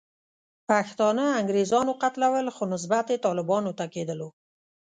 پښتانه 0.69 1.25
انګریزانو 1.39 1.91
قتلول، 2.03 2.45
خو 2.55 2.63
نسبیت 2.73 3.07
یې 3.13 3.23
طالبانو 3.25 3.71
ته 3.77 3.85
کېدلو. 3.93 4.29